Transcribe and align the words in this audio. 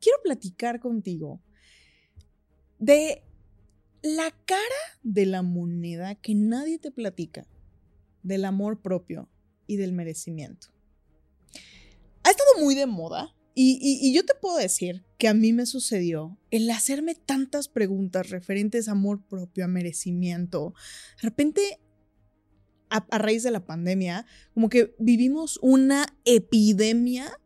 quiero 0.00 0.18
platicar 0.22 0.80
contigo 0.80 1.40
de 2.78 3.22
la 4.02 4.30
cara 4.46 4.64
de 5.02 5.26
la 5.26 5.42
moneda 5.42 6.14
que 6.14 6.34
nadie 6.34 6.78
te 6.78 6.90
platica, 6.90 7.46
del 8.22 8.44
amor 8.44 8.80
propio 8.80 9.28
y 9.66 9.76
del 9.76 9.92
merecimiento 9.92 10.68
ha 12.22 12.30
estado 12.30 12.64
muy 12.64 12.74
de 12.74 12.86
moda 12.86 13.34
y, 13.54 14.14
yo 14.14 14.24
te 14.24 14.34
puedo 14.40 14.56
decir 14.56 15.04
que 15.18 15.28
a 15.28 15.34
mí 15.34 15.52
me 15.52 15.66
sucedió 15.66 16.38
el 16.50 16.70
hacerme 16.70 17.14
tantas 17.14 17.68
preguntas 17.68 18.30
referentes 18.30 18.88
a 18.88 18.92
amor 18.92 19.22
propio, 19.26 19.66
a 19.66 19.68
merecimiento. 19.68 20.72
De 21.16 21.28
repente, 21.28 21.78
a, 22.88 23.18
raíz 23.18 23.42
de 23.42 23.50
la 23.50 23.66
pandemia, 23.66 24.24
como 24.54 24.70
que 24.70 24.94
vivimos 24.98 25.58
una 25.60 26.06
epidemia 26.24 27.38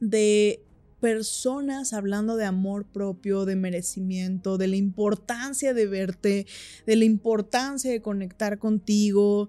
de 0.00 0.62
personas 1.02 1.92
hablando 1.92 2.36
de 2.36 2.44
amor 2.44 2.86
propio, 2.86 3.44
de 3.44 3.56
merecimiento, 3.56 4.56
de 4.56 4.68
la 4.68 4.76
importancia 4.76 5.74
de 5.74 5.86
verte, 5.88 6.46
de 6.86 6.96
la 6.96 7.04
importancia 7.04 7.90
de 7.90 8.00
conectar 8.00 8.60
contigo. 8.60 9.48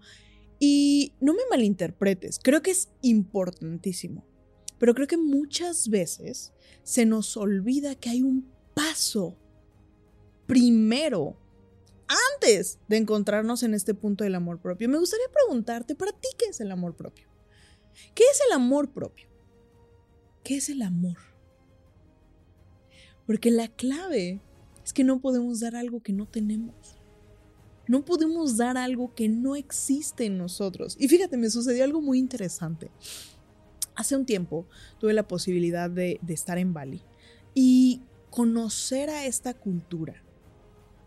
Y 0.59 1.13
no 1.21 1.33
me 1.33 1.43
malinterpretes, 1.51 2.39
creo 2.41 2.63
que 2.63 2.71
es 2.71 2.89
importantísimo. 3.03 4.25
Pero 4.79 4.95
creo 4.95 5.05
que 5.05 5.17
muchas 5.17 5.89
veces 5.89 6.53
se 6.81 7.05
nos 7.05 7.37
olvida 7.37 7.93
que 7.93 8.09
hay 8.09 8.23
un 8.23 8.51
paso 8.73 9.37
primero 10.47 11.37
antes 12.35 12.79
de 12.87 12.97
encontrarnos 12.97 13.61
en 13.61 13.75
este 13.75 13.93
punto 13.93 14.23
del 14.23 14.33
amor 14.33 14.59
propio. 14.59 14.89
Me 14.89 14.97
gustaría 14.97 15.27
preguntarte, 15.31 15.93
para 15.93 16.13
ti, 16.13 16.29
¿qué 16.35 16.45
es 16.45 16.59
el 16.61 16.71
amor 16.71 16.95
propio? 16.95 17.27
¿Qué 18.15 18.23
es 18.23 18.41
el 18.47 18.53
amor 18.53 18.91
propio? 18.91 19.29
¿Qué 20.43 20.57
es 20.57 20.69
el 20.69 20.81
amor? 20.81 21.32
Porque 23.25 23.51
la 23.51 23.67
clave 23.67 24.41
es 24.83 24.93
que 24.93 25.03
no 25.03 25.19
podemos 25.19 25.59
dar 25.59 25.75
algo 25.75 26.01
que 26.01 26.13
no 26.13 26.25
tenemos. 26.25 26.75
No 27.87 28.05
podemos 28.05 28.57
dar 28.57 28.77
algo 28.77 29.13
que 29.13 29.27
no 29.29 29.55
existe 29.55 30.25
en 30.25 30.37
nosotros. 30.37 30.95
Y 30.99 31.07
fíjate, 31.07 31.37
me 31.37 31.49
sucedió 31.49 31.83
algo 31.83 32.01
muy 32.01 32.17
interesante. 32.19 32.89
Hace 33.95 34.15
un 34.15 34.25
tiempo 34.25 34.67
tuve 34.99 35.13
la 35.13 35.27
posibilidad 35.27 35.89
de, 35.89 36.19
estar 36.27 36.57
en 36.57 36.73
Bali 36.73 37.01
y 37.53 38.01
conocer 38.29 39.09
a 39.09 39.25
esta 39.25 39.53
cultura 39.53 40.23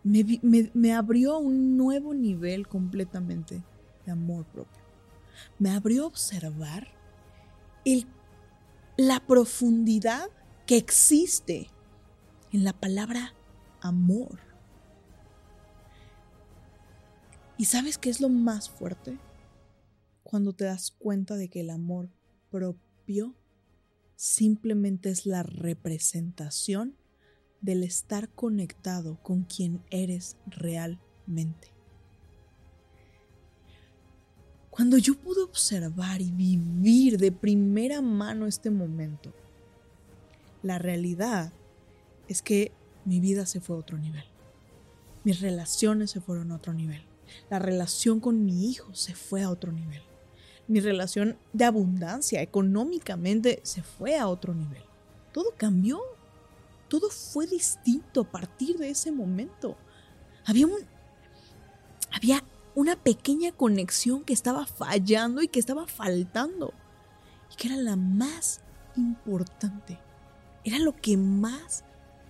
me, 0.06 0.94
abrió 0.94 1.38
un 1.38 1.76
nuevo 1.76 2.14
nivel 2.14 2.68
completamente 2.68 3.62
de 4.04 4.12
amor 4.12 4.46
propio. 4.46 4.82
Me 5.58 5.70
abrió 5.70 6.04
a 6.04 6.06
observar 6.06 6.86
la 8.96 9.20
profundidad 9.26 10.28
que 10.64 10.76
existe 10.76 11.70
en 12.56 12.64
la 12.64 12.72
palabra 12.72 13.34
amor. 13.82 14.40
¿Y 17.58 17.66
sabes 17.66 17.98
qué 17.98 18.08
es 18.08 18.22
lo 18.22 18.30
más 18.30 18.70
fuerte? 18.70 19.18
Cuando 20.22 20.54
te 20.54 20.64
das 20.64 20.90
cuenta 20.90 21.36
de 21.36 21.50
que 21.50 21.60
el 21.60 21.68
amor 21.68 22.08
propio 22.50 23.34
simplemente 24.14 25.10
es 25.10 25.26
la 25.26 25.42
representación 25.42 26.96
del 27.60 27.82
estar 27.82 28.30
conectado 28.30 29.22
con 29.22 29.42
quien 29.42 29.82
eres 29.90 30.38
realmente. 30.46 31.74
Cuando 34.70 34.96
yo 34.96 35.14
pude 35.18 35.42
observar 35.42 36.22
y 36.22 36.30
vivir 36.30 37.18
de 37.18 37.32
primera 37.32 38.00
mano 38.00 38.46
este 38.46 38.70
momento, 38.70 39.34
la 40.62 40.78
realidad 40.78 41.52
es 42.28 42.42
que 42.42 42.72
mi 43.04 43.20
vida 43.20 43.46
se 43.46 43.60
fue 43.60 43.76
a 43.76 43.78
otro 43.78 43.98
nivel. 43.98 44.24
Mis 45.24 45.40
relaciones 45.40 46.10
se 46.10 46.20
fueron 46.20 46.52
a 46.52 46.56
otro 46.56 46.72
nivel. 46.72 47.02
La 47.50 47.58
relación 47.58 48.20
con 48.20 48.44
mi 48.44 48.70
hijo 48.70 48.94
se 48.94 49.14
fue 49.14 49.42
a 49.42 49.50
otro 49.50 49.72
nivel 49.72 50.02
mi 50.68 50.80
relación 50.80 51.38
de 51.52 51.64
abundancia 51.64 52.42
económicamente 52.42 53.60
se 53.62 53.82
fue 53.82 54.18
a 54.18 54.28
otro 54.28 54.54
nivel. 54.54 54.82
Todo 55.32 55.54
cambió. 55.56 56.00
Todo 56.88 57.10
fue 57.10 57.46
distinto 57.46 58.22
a 58.22 58.30
partir 58.30 58.78
de 58.78 58.90
ese 58.90 59.12
momento. 59.12 59.76
Había 60.44 60.66
un 60.66 60.78
había 62.12 62.42
una 62.74 62.96
pequeña 62.96 63.52
conexión 63.52 64.24
que 64.24 64.32
estaba 64.32 64.66
fallando 64.66 65.42
y 65.42 65.48
que 65.48 65.58
estaba 65.58 65.86
faltando 65.86 66.72
y 67.52 67.56
que 67.56 67.68
era 67.68 67.76
la 67.76 67.96
más 67.96 68.60
importante. 68.96 69.98
Era 70.64 70.78
lo 70.78 70.96
que 70.96 71.16
más 71.16 71.84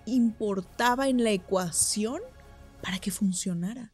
importaba 0.06 1.08
en 1.08 1.22
la 1.22 1.32
ecuación 1.32 2.20
para 2.82 2.98
que 2.98 3.10
funcionara. 3.10 3.92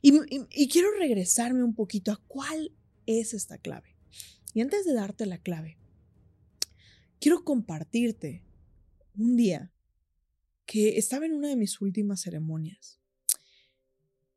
Y, 0.00 0.68
quiero 0.68 0.88
regresarme 0.98 1.64
un 1.64 1.74
poquito 1.74 2.12
a 2.12 2.22
cuál 2.28 2.72
es 3.06 3.34
esta 3.34 3.58
clave. 3.58 3.96
Y 4.54 4.60
antes 4.60 4.84
de 4.84 4.94
darte 4.94 5.26
la 5.26 5.38
clave, 5.38 5.78
quiero 7.20 7.44
compartirte 7.44 8.44
un 9.16 9.36
día 9.36 9.72
que 10.64 10.96
estaba 10.98 11.26
en 11.26 11.32
una 11.32 11.48
de 11.48 11.56
mis 11.56 11.80
últimas 11.80 12.20
ceremonias. 12.20 13.00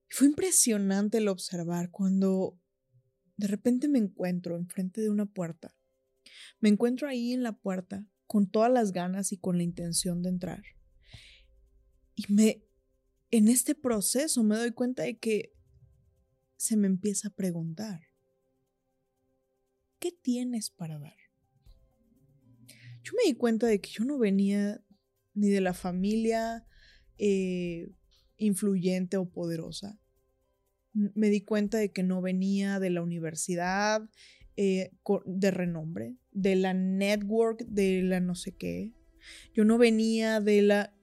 Fue 0.10 0.28
impresionante 0.28 1.20
el 1.20 1.28
observar 1.28 1.92
cuando 1.92 2.60
de 3.38 3.48
repente 3.48 3.88
me 3.88 4.00
encuentro 4.00 4.58
enfrente 4.58 5.02
de 5.02 5.10
una 5.10 5.28
puerta. 5.28 5.76
Me 6.60 6.70
encuentro 6.70 7.08
ahí 7.08 7.32
en 7.32 7.44
la 7.44 7.54
puerta 7.54 8.08
con 8.30 8.46
todas 8.46 8.72
las 8.72 8.92
ganas 8.92 9.32
y 9.32 9.38
con 9.38 9.58
la 9.58 9.64
intención 9.64 10.22
de 10.22 10.30
entrar. 10.30 10.64
Y 12.14 12.32
me 12.32 12.64
en 13.32 13.48
este 13.48 13.74
proceso 13.74 14.44
me 14.44 14.56
doy 14.56 14.72
cuenta 14.72 15.02
de 15.02 15.18
que 15.18 15.56
se 16.58 16.78
me 16.78 16.86
empieza 16.86 17.30
a 17.30 17.34
preguntar, 17.34 18.02
¿qué 19.98 20.12
tienes 20.12 20.70
para 20.70 21.00
dar? 21.00 21.18
Yo 23.02 23.14
me 23.18 23.32
di 23.32 23.36
cuenta 23.36 23.66
de 23.66 23.82
que 23.82 23.90
yo 23.90 24.06
no 24.06 24.20
venía 24.20 24.80
ni 25.34 25.50
de 25.50 25.62
la 25.62 25.74
familia 25.74 26.68
eh, 27.18 27.92
influyente 28.38 29.18
o 29.18 29.28
poderosa. 29.28 30.00
Me 30.94 31.32
di 31.32 31.42
cuenta 31.42 31.80
de 31.80 31.92
que 31.92 32.04
no 32.04 32.22
venía 32.22 32.80
de 32.80 32.92
la 32.92 33.02
universidad 33.02 34.08
eh, 34.62 34.92
de 35.26 35.52
renombre, 35.52 36.18
de 36.34 36.58
la 36.58 36.74
network, 36.74 37.66
de 37.66 38.02
la 38.04 38.20
no 38.20 38.36
sé 38.36 38.52
qué. 38.52 38.94
Yo 39.54 39.64
no 39.64 39.78
venía 39.78 40.42
de 40.42 40.62
la, 40.62 40.94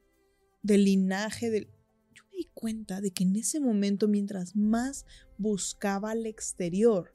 del 0.63 0.85
linaje 0.85 1.49
del... 1.49 1.71
Yo 2.13 2.25
me 2.31 2.37
di 2.37 2.51
cuenta 2.53 3.01
de 3.01 3.13
que 3.13 3.25
en 3.25 3.35
ese 3.35 3.59
momento, 3.59 4.09
mientras 4.09 4.57
más 4.57 5.07
buscaba 5.39 6.11
al 6.11 6.27
exterior, 6.27 7.15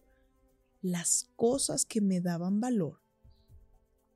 las 0.82 1.30
cosas 1.36 1.86
que 1.86 2.02
me 2.02 2.22
daban 2.22 2.60
valor, 2.60 3.04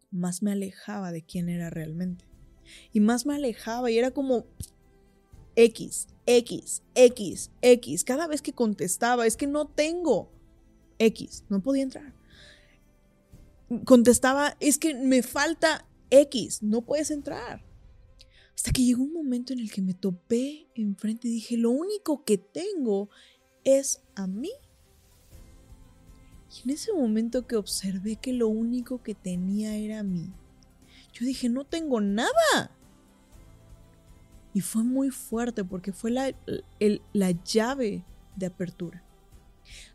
más 0.10 0.42
me 0.42 0.54
alejaba 0.54 1.12
de 1.12 1.24
quién 1.24 1.48
era 1.48 1.70
realmente. 1.70 2.26
Y 2.92 3.02
más 3.02 3.28
me 3.28 3.36
alejaba 3.36 3.92
y 3.92 4.00
era 4.00 4.10
como 4.10 4.48
X, 5.56 6.08
X, 6.26 6.82
X, 6.96 7.52
X. 7.62 8.04
Cada 8.04 8.26
vez 8.26 8.42
que 8.42 8.54
contestaba, 8.54 9.28
es 9.28 9.38
que 9.38 9.46
no 9.46 9.68
tengo 9.68 10.35
X, 11.00 11.44
no 11.50 11.62
podía 11.62 11.84
entrar. 11.84 12.14
Contestaba, 13.86 14.56
es 14.60 14.78
que 14.78 14.94
me 14.94 15.24
falta 15.24 15.88
X, 16.10 16.62
no 16.62 16.82
puedes 16.82 17.12
entrar. 17.12 17.64
Hasta 18.56 18.72
que 18.72 18.84
llegó 18.84 19.04
un 19.04 19.14
momento 19.14 19.54
en 19.54 19.60
el 19.60 19.72
que 19.72 19.82
me 19.82 19.94
topé 19.94 20.68
enfrente 20.76 21.28
y 21.28 21.32
dije, 21.32 21.58
lo 21.58 21.72
único 21.72 22.24
que 22.24 22.38
tengo 22.38 23.10
es 23.64 24.02
a 24.16 24.28
mí. 24.28 24.52
Y 26.56 26.70
en 26.70 26.76
ese 26.76 26.94
momento 26.94 27.48
que 27.48 27.58
observé 27.58 28.16
que 28.16 28.32
lo 28.32 28.48
único 28.48 29.04
que 29.04 29.14
tenía 29.14 29.76
era 29.76 30.04
mí, 30.04 30.32
yo 31.12 31.26
dije, 31.26 31.50
no 31.50 31.66
tengo 31.66 32.00
nada. 32.00 32.72
Y 34.54 34.62
fue 34.62 34.84
muy 34.84 35.10
fuerte 35.10 35.66
porque 35.66 35.92
fue 35.92 36.12
la, 36.12 36.34
la 37.12 37.32
llave 37.32 38.06
de 38.38 38.46
apertura. 38.46 39.05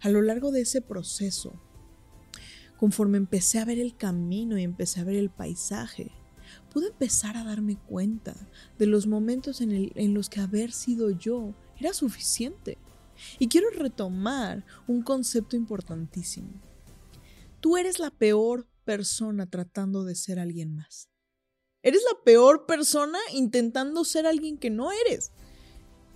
A 0.01 0.09
lo 0.09 0.23
largo 0.23 0.51
de 0.51 0.63
ese 0.63 0.81
proceso, 0.81 1.61
conforme 2.77 3.19
empecé 3.19 3.59
a 3.59 3.65
ver 3.65 3.79
el 3.79 3.97
camino 3.97 4.59
y 4.59 4.63
empecé 4.63 5.01
a 5.01 5.05
ver 5.05 5.17
el 5.17 5.31
paisaje, 5.31 6.13
pude 6.73 6.89
empezar 6.89 7.37
a 7.37 7.45
darme 7.45 7.77
cuenta 7.77 8.35
de 8.79 8.87
los 8.87 9.07
momentos 9.07 9.61
en, 9.61 10.15
los 10.15 10.29
que 10.29 10.41
haber 10.41 10.73
sido 10.73 11.11
yo 11.11 11.55
era 11.79 11.93
suficiente. 11.93 12.79
Y 13.39 13.49
quiero 13.49 13.69
retomar 13.71 14.65
un 14.87 15.03
concepto 15.03 15.57
importantísimo. 15.57 16.51
Tú 17.61 17.77
eres 17.77 17.99
la 17.99 18.11
peor 18.11 18.67
persona 18.85 19.49
tratando 19.49 20.05
de 20.05 20.15
ser 20.15 20.39
alguien 20.39 20.75
más. 20.75 21.11
Eres 21.83 22.03
la 22.11 22.23
peor 22.25 22.67
persona 22.67 23.19
intentando 23.33 24.05
ser 24.05 24.27
alguien 24.27 24.57
que 24.59 24.71
no 24.71 24.91
eres. 24.93 25.33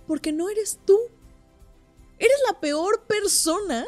Porque 0.07 0.31
no 0.31 0.49
eres 0.49 0.79
tú. 0.85 0.97
Eres 2.19 2.37
la 2.47 2.59
peor 2.59 3.03
persona 3.07 3.85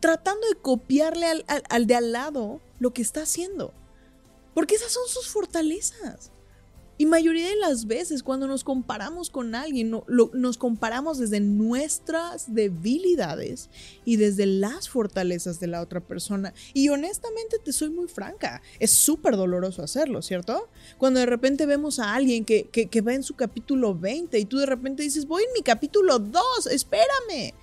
tratando 0.00 0.48
de 0.48 0.56
copiarle 0.56 1.44
al, 1.68 1.86
de 1.86 1.94
al 1.94 2.12
lado 2.12 2.60
lo 2.78 2.92
que 2.92 3.02
está 3.02 3.22
haciendo. 3.22 3.74
Porque 4.54 4.74
esas 4.74 4.92
son 4.92 5.06
sus 5.08 5.28
fortalezas. 5.28 6.32
Y 7.00 7.06
mayoría 7.06 7.48
de 7.48 7.54
las 7.54 7.86
veces 7.86 8.24
cuando 8.24 8.48
nos 8.48 8.64
comparamos 8.64 9.30
con 9.30 9.54
alguien, 9.54 9.92
nos 10.08 10.58
comparamos 10.58 11.18
desde 11.18 11.38
nuestras 11.38 12.52
debilidades 12.52 13.70
y 14.04 14.16
desde 14.16 14.46
las 14.46 14.88
fortalezas 14.88 15.60
de 15.60 15.68
la 15.68 15.80
otra 15.80 16.00
persona. 16.00 16.52
Y 16.74 16.88
honestamente 16.88 17.58
te 17.64 17.72
soy 17.72 17.90
muy 17.90 18.08
franca, 18.08 18.62
es 18.80 18.90
súper 18.90 19.36
doloroso 19.36 19.84
hacerlo, 19.84 20.22
¿cierto? 20.22 20.68
Cuando 20.98 21.20
de 21.20 21.26
repente 21.26 21.66
vemos 21.66 22.00
a 22.00 22.14
alguien 22.16 22.44
que, 22.44 22.64
que, 22.64 22.88
que 22.88 23.00
va 23.00 23.14
en 23.14 23.22
su 23.22 23.36
capítulo 23.36 23.94
20 23.94 24.36
y 24.36 24.44
tú 24.44 24.58
de 24.58 24.66
repente 24.66 25.04
dices, 25.04 25.24
voy 25.24 25.44
en 25.44 25.52
mi 25.52 25.62
capítulo 25.62 26.18
2, 26.18 26.66
espérame 26.66 27.54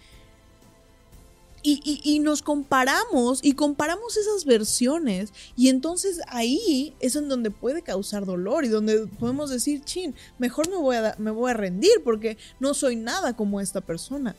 y, 1.67 2.19
nos 2.19 2.43
comparamos 2.43 3.39
y 3.43 3.53
comparamos 3.53 4.17
esas 4.17 4.45
versiones 4.45 5.33
y 5.55 5.69
entonces 5.69 6.21
ahí 6.27 6.95
es 6.99 7.15
en 7.15 7.27
donde 7.27 7.49
puede 7.49 7.81
causar 7.81 8.25
dolor 8.25 8.65
y 8.65 8.67
donde 8.67 9.07
podemos 9.07 9.49
decir, 9.49 9.83
chin, 9.83 10.13
mejor 10.37 10.69
me 10.69 10.75
voy 10.75 10.97
a, 10.97 11.15
me 11.17 11.31
voy 11.31 11.49
a 11.49 11.55
rendir 11.55 12.03
porque 12.03 12.37
no 12.59 12.75
soy 12.75 12.95
nada 12.95 13.35
como 13.35 13.59
esta 13.61 13.81
persona. 13.81 14.35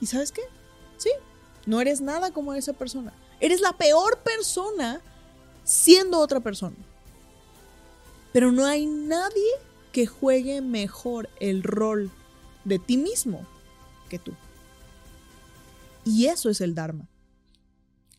¿Y 0.00 0.06
sabes 0.06 0.32
qué? 0.32 0.42
Sí, 0.96 1.10
no 1.64 1.80
eres 1.80 2.00
nada 2.00 2.32
como 2.32 2.54
esa 2.54 2.72
persona. 2.72 3.12
Eres 3.38 3.60
la 3.60 3.72
peor 3.76 4.18
persona 4.18 5.00
siendo 5.62 6.18
otra 6.18 6.40
persona. 6.40 6.76
Pero 8.32 8.50
no 8.50 8.66
hay 8.66 8.86
nadie 8.86 9.50
que 9.92 10.06
juegue 10.06 10.60
mejor 10.60 11.28
el 11.38 11.62
rol 11.62 12.10
de 12.64 12.78
ti 12.78 12.96
mismo 12.96 13.46
que 14.08 14.18
tú. 14.18 14.32
Y 16.08 16.26
eso 16.26 16.50
es 16.50 16.60
el 16.60 16.74
Dharma. 16.74 17.08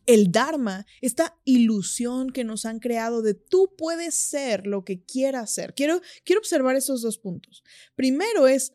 El 0.06 0.32
Dharma, 0.32 0.86
esta 1.00 1.38
ilusión 1.44 2.30
que 2.30 2.44
nos 2.44 2.64
han 2.64 2.80
creado 2.80 3.22
de 3.22 3.34
tú 3.34 3.74
puedes 3.76 4.14
ser 4.14 4.66
lo 4.66 4.84
que 4.84 5.02
quieras 5.04 5.52
ser. 5.52 5.74
Quiero, 5.74 6.00
quiero 6.24 6.40
observar 6.40 6.76
esos 6.76 7.02
dos 7.02 7.18
puntos. 7.18 7.62
Primero 7.94 8.46
es 8.48 8.72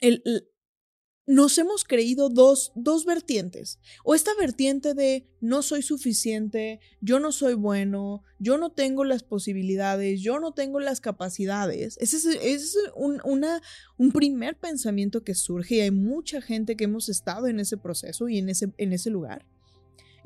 el, 0.00 0.22
nos 1.28 1.58
hemos 1.58 1.84
creído 1.84 2.30
dos, 2.30 2.72
dos, 2.74 3.04
vertientes. 3.04 3.78
O 4.02 4.14
esta 4.14 4.30
vertiente 4.40 4.94
de 4.94 5.26
no 5.42 5.60
soy 5.60 5.82
suficiente, 5.82 6.80
yo 7.02 7.20
no 7.20 7.32
soy 7.32 7.52
bueno, 7.52 8.24
yo 8.38 8.56
no 8.56 8.70
tengo 8.70 9.04
las 9.04 9.22
posibilidades, 9.22 10.22
yo 10.22 10.40
no 10.40 10.52
tengo 10.52 10.80
las 10.80 11.02
capacidades. 11.02 11.98
Ese 12.00 12.16
es, 12.50 12.78
un, 12.96 13.20
una, 13.24 13.60
un, 13.98 14.10
primer 14.10 14.56
pensamiento 14.56 15.22
que 15.22 15.34
surge 15.34 15.76
y 15.76 15.80
hay 15.80 15.90
mucha 15.90 16.40
gente 16.40 16.76
que 16.76 16.84
hemos 16.84 17.10
estado 17.10 17.46
en 17.46 17.60
ese 17.60 17.76
proceso 17.76 18.30
y 18.30 18.38
en 18.38 18.48
ese, 18.48 18.72
en 18.78 18.94
ese 18.94 19.10
lugar. 19.10 19.44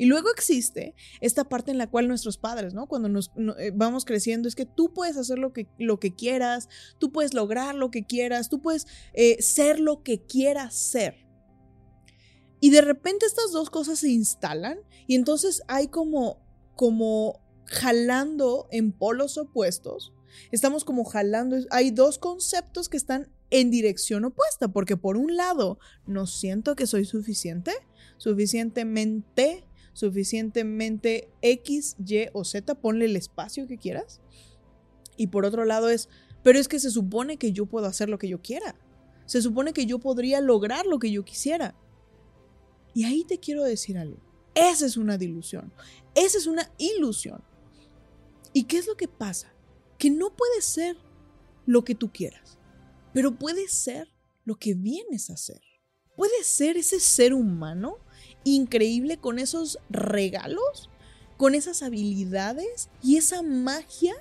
Y 0.02 0.06
luego 0.06 0.32
existe 0.32 0.96
esta 1.20 1.44
parte 1.44 1.70
en 1.70 1.78
la 1.78 1.88
cual 1.88 2.08
nuestros 2.08 2.36
padres, 2.36 2.74
¿no? 2.74 2.88
Cuando 2.88 3.08
nos 3.08 3.30
eh, 3.56 3.70
vamos 3.72 4.04
creciendo, 4.04 4.48
es 4.48 4.56
que 4.56 4.66
tú 4.66 4.92
puedes 4.92 5.16
hacer 5.16 5.38
lo 5.38 5.52
que, 5.52 5.68
lo 5.78 6.00
que 6.00 6.12
quieras, 6.12 6.68
tú 6.98 7.12
puedes 7.12 7.34
lograr 7.34 7.76
lo 7.76 7.92
que 7.92 8.04
quieras, 8.04 8.48
tú 8.48 8.60
puedes 8.60 8.88
eh, 9.12 9.40
ser 9.40 9.78
lo 9.78 10.02
que 10.02 10.26
quieras 10.26 10.74
ser. 10.74 11.24
Y 12.58 12.70
de 12.70 12.80
repente 12.80 13.26
estas 13.26 13.52
dos 13.52 13.70
cosas 13.70 14.00
se 14.00 14.10
instalan 14.10 14.80
y 15.06 15.14
entonces 15.14 15.62
hay 15.68 15.86
como, 15.86 16.44
como 16.74 17.40
jalando 17.66 18.66
en 18.72 18.90
polos 18.90 19.38
opuestos. 19.38 20.12
Estamos 20.50 20.82
como 20.82 21.04
jalando, 21.04 21.58
hay 21.70 21.92
dos 21.92 22.18
conceptos 22.18 22.88
que 22.88 22.96
están 22.96 23.30
en 23.50 23.70
dirección 23.70 24.24
opuesta, 24.24 24.66
porque 24.66 24.96
por 24.96 25.16
un 25.16 25.36
lado, 25.36 25.78
no 26.06 26.26
siento 26.26 26.74
que 26.74 26.88
soy 26.88 27.04
suficiente, 27.04 27.70
suficientemente 28.16 29.64
suficientemente 29.92 31.28
X, 31.42 31.96
Y 32.04 32.28
o 32.32 32.44
Z, 32.44 32.74
ponle 32.76 33.06
el 33.06 33.16
espacio 33.16 33.66
que 33.66 33.78
quieras. 33.78 34.20
Y 35.16 35.28
por 35.28 35.44
otro 35.44 35.64
lado 35.64 35.88
es, 35.88 36.08
pero 36.42 36.58
es 36.58 36.68
que 36.68 36.80
se 36.80 36.90
supone 36.90 37.36
que 37.36 37.52
yo 37.52 37.66
puedo 37.66 37.86
hacer 37.86 38.08
lo 38.08 38.18
que 38.18 38.28
yo 38.28 38.40
quiera. 38.40 38.74
Se 39.26 39.42
supone 39.42 39.72
que 39.72 39.86
yo 39.86 39.98
podría 39.98 40.40
lograr 40.40 40.86
lo 40.86 40.98
que 40.98 41.10
yo 41.10 41.24
quisiera. 41.24 41.74
Y 42.94 43.04
ahí 43.04 43.24
te 43.24 43.38
quiero 43.38 43.62
decir 43.64 43.98
algo. 43.98 44.18
Esa 44.54 44.86
es 44.86 44.96
una 44.96 45.16
dilución. 45.16 45.72
Esa 46.14 46.38
es 46.38 46.46
una 46.46 46.70
ilusión. 46.78 47.42
¿Y 48.52 48.64
qué 48.64 48.78
es 48.78 48.86
lo 48.86 48.96
que 48.96 49.08
pasa? 49.08 49.52
Que 49.98 50.10
no 50.10 50.34
puede 50.36 50.60
ser 50.60 50.96
lo 51.64 51.84
que 51.84 51.94
tú 51.94 52.10
quieras, 52.12 52.58
pero 53.14 53.38
puede 53.38 53.68
ser 53.68 54.08
lo 54.44 54.56
que 54.56 54.74
vienes 54.74 55.30
a 55.30 55.36
ser. 55.36 55.62
Puede 56.16 56.44
ser 56.44 56.76
ese 56.76 57.00
ser 57.00 57.32
humano 57.32 57.98
increíble 58.44 59.16
con 59.16 59.38
esos 59.38 59.78
regalos, 59.90 60.88
con 61.36 61.54
esas 61.54 61.82
habilidades 61.82 62.88
y 63.02 63.16
esa 63.16 63.42
magia 63.42 64.14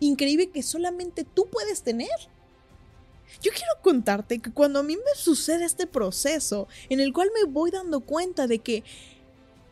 increíble 0.00 0.50
que 0.50 0.62
solamente 0.62 1.24
tú 1.24 1.46
puedes 1.50 1.82
tener. 1.82 2.08
Yo 3.42 3.52
quiero 3.52 3.72
contarte 3.82 4.40
que 4.40 4.52
cuando 4.52 4.80
a 4.80 4.82
mí 4.82 4.96
me 4.96 5.14
sucede 5.16 5.64
este 5.64 5.86
proceso 5.86 6.68
en 6.88 7.00
el 7.00 7.12
cual 7.12 7.30
me 7.34 7.50
voy 7.50 7.70
dando 7.70 8.00
cuenta 8.00 8.46
de 8.46 8.58
que 8.58 8.82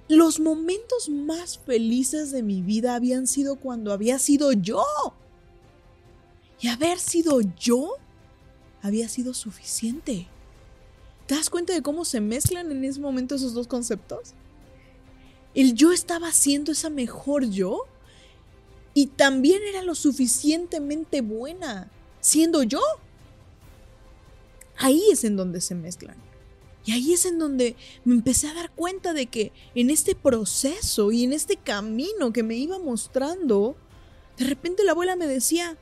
los 0.09 0.41
momentos 0.41 1.09
más 1.09 1.59
felices 1.59 2.31
de 2.31 2.43
mi 2.43 2.63
vida 2.63 2.95
habían 2.95 3.27
sido 3.27 3.57
cuando 3.57 3.93
había 3.93 4.19
sido 4.19 4.53
yo. 4.53 4.85
Y 6.61 6.69
haber 6.69 6.99
sido 6.99 7.41
yo 7.41 7.97
había 8.83 9.09
sido 9.09 9.35
suficiente. 9.35 10.29
¿Te 11.29 11.35
das 11.35 11.51
cuenta 11.51 11.75
de 11.75 11.83
cómo 11.83 12.07
se 12.07 12.23
mezclan 12.23 12.73
en 12.73 12.83
ese 12.85 13.01
momento 13.01 13.35
esos 13.35 13.53
dos 13.53 13.69
conceptos? 13.69 14.33
El 15.55 15.75
yo 15.75 15.93
estaba 15.93 16.33
siendo 16.33 16.73
esa 16.73 16.89
mejor 16.89 17.51
yo 17.51 17.85
y 18.95 19.09
también 19.09 19.61
era 19.69 19.83
lo 19.83 19.95
suficientemente 19.95 21.21
buena 21.21 21.91
siendo 22.21 22.63
yo. 22.63 22.81
Ahí 24.79 25.03
es 25.13 25.23
en 25.23 25.37
donde 25.37 25.61
se 25.61 25.75
mezclan. 25.75 26.17
Y 26.87 26.93
ahí 26.93 27.13
es 27.13 27.27
en 27.27 27.39
donde 27.39 27.77
me 28.07 28.15
empecé 28.15 28.49
a 28.49 28.55
dar 28.55 28.71
cuenta 28.71 29.13
de 29.13 29.27
que 29.27 29.53
en 29.75 29.91
este 29.91 30.15
proceso 30.15 31.13
y 31.13 31.25
en 31.25 31.35
este 31.35 31.59
camino 31.59 32.33
que 32.33 32.43
me 32.43 32.55
iba 32.55 32.79
mostrando, 32.79 33.77
de 34.39 34.47
repente 34.47 34.83
la 34.83 34.93
abuela 34.93 35.15
me 35.15 35.27
decía, 35.27 35.77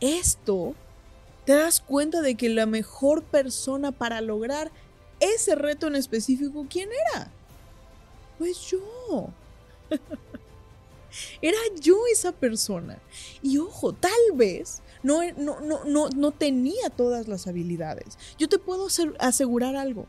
esto 0.00 0.74
te 1.48 1.54
das 1.54 1.80
cuenta 1.80 2.20
de 2.20 2.34
que 2.34 2.50
la 2.50 2.66
mejor 2.66 3.22
persona 3.22 3.90
para 3.90 4.20
lograr 4.20 4.70
ese 5.18 5.54
reto 5.54 5.86
en 5.86 5.96
específico, 5.96 6.66
¿quién 6.68 6.90
era? 7.10 7.32
Pues 8.36 8.60
yo. 8.70 9.30
era 11.40 11.56
yo 11.80 11.96
esa 12.12 12.32
persona. 12.32 12.98
Y 13.40 13.56
ojo, 13.56 13.94
tal 13.94 14.10
vez 14.34 14.82
no, 15.02 15.22
no, 15.38 15.58
no, 15.86 16.10
no, 16.10 16.30
tenía 16.32 16.90
todas 16.90 17.28
las 17.28 17.46
habilidades. 17.46 18.18
Yo 18.38 18.50
te 18.50 18.58
puedo 18.58 18.86
asegurar 19.18 19.74
algo. 19.74 20.04